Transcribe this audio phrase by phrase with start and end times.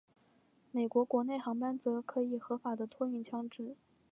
[0.71, 3.75] 美国国内航班则可以合法的托运枪支。